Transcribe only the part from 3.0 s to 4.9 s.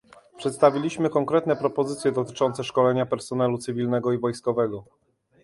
personelu cywilnego i wojskowego